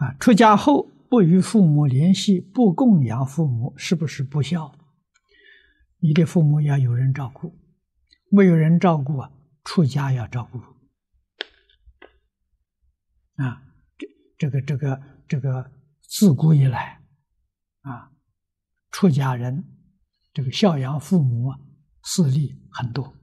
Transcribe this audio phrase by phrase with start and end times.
[0.00, 4.74] 啊，出家后不与父母联系，不供养父母，是不是不孝？
[5.98, 7.54] 你的父母要有人照顾，
[8.30, 9.30] 没有人照顾啊，
[9.62, 10.58] 出家要照顾。
[13.42, 13.62] 啊，
[13.98, 14.06] 这
[14.38, 15.70] 这个这个这个
[16.00, 17.02] 自古以来，
[17.82, 18.10] 啊，
[18.90, 19.62] 出家人
[20.32, 21.58] 这个孝养父母啊，
[22.04, 23.14] 事例很多。